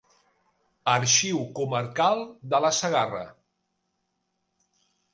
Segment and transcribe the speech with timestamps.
[0.93, 2.23] Arxiu Comarcal
[2.55, 3.23] de la Segarra.